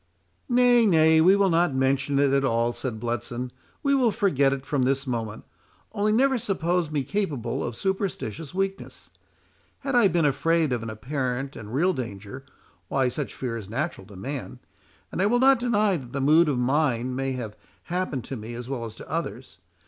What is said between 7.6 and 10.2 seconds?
of superstitious weakness. Had I